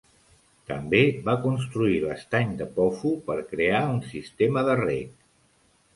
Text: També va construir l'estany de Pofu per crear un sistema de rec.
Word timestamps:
També 0.69 1.01
va 1.27 1.35
construir 1.43 1.99
l'estany 2.05 2.55
de 2.63 2.69
Pofu 2.79 3.13
per 3.29 3.39
crear 3.53 3.85
un 3.93 4.03
sistema 4.15 4.65
de 4.71 4.79
rec. 4.85 5.17